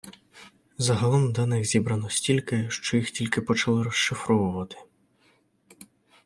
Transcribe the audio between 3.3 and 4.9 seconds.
почали розшифровувати.